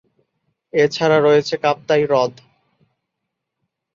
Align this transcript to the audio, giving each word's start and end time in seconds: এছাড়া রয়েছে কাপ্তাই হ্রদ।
এছাড়া 0.73 1.17
রয়েছে 1.19 1.55
কাপ্তাই 1.63 2.03
হ্রদ। 2.05 2.33